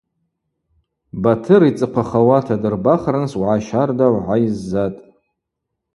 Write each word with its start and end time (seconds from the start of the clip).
Батыр 1.21 1.61
йцӏыхъвахауата 1.69 2.55
дырбахырныс 2.61 3.33
уагӏа 3.39 3.65
щардагӏв 3.65 4.17
гӏайззатӏ. 4.25 5.01